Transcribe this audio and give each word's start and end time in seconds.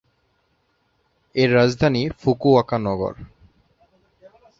এর 1.35 1.49
রাজধানী 1.55 2.03
ফুকুওকা 2.19 2.77
নগর। 2.79 3.13